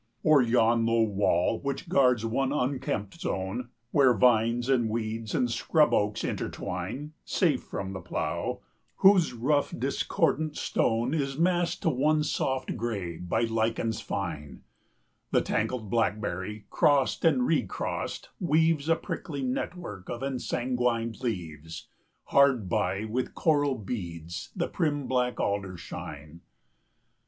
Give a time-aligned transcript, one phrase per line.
[0.25, 5.93] O'er yon low wall, which guards one unkempt zone, Where vines and weeds and scrub
[5.93, 8.61] oaks intertwine Safe from the plough,
[8.95, 14.63] whose rough, discordant stone 80 Is massed to one soft gray by lichens fine,
[15.29, 21.89] The tangled blackberry, crossed and recrossed, weaves A prickly network of ensanguined leaves;
[22.23, 26.41] Hard by, with coral beads, the prim black alders shine.